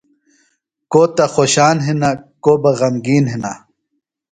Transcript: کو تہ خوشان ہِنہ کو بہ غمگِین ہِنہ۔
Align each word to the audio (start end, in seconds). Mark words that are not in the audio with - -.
کو 0.91 1.01
تہ 1.15 1.25
خوشان 1.33 1.77
ہِنہ 1.85 2.09
کو 2.43 2.53
بہ 2.61 2.71
غمگِین 2.79 3.25
ہِنہ۔ 3.31 3.53